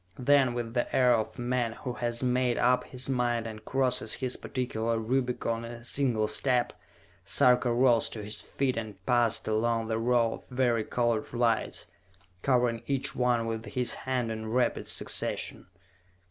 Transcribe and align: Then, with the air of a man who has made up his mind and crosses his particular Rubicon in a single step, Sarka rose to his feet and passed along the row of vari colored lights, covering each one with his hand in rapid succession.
Then, 0.17 0.55
with 0.55 0.73
the 0.73 0.95
air 0.95 1.13
of 1.13 1.37
a 1.37 1.41
man 1.43 1.73
who 1.73 1.93
has 1.93 2.23
made 2.23 2.57
up 2.57 2.85
his 2.85 3.07
mind 3.07 3.45
and 3.45 3.63
crosses 3.63 4.15
his 4.15 4.35
particular 4.35 4.97
Rubicon 4.97 5.63
in 5.63 5.73
a 5.73 5.83
single 5.83 6.27
step, 6.27 6.73
Sarka 7.23 7.71
rose 7.71 8.09
to 8.09 8.23
his 8.23 8.41
feet 8.41 8.77
and 8.77 9.05
passed 9.05 9.47
along 9.47 9.89
the 9.89 9.99
row 9.99 10.33
of 10.33 10.47
vari 10.47 10.85
colored 10.85 11.31
lights, 11.33 11.85
covering 12.41 12.81
each 12.87 13.15
one 13.15 13.45
with 13.45 13.63
his 13.65 13.93
hand 13.93 14.31
in 14.31 14.49
rapid 14.49 14.87
succession. 14.87 15.67